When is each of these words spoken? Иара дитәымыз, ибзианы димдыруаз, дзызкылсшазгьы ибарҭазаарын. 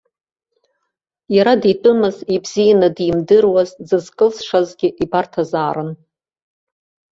Иара 1.35 1.53
дитәымыз, 1.61 2.17
ибзианы 2.35 2.89
димдыруаз, 2.95 3.69
дзызкылсшазгьы 3.83 4.89
ибарҭазаарын. 5.03 5.91